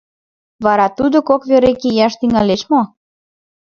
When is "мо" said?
2.71-2.81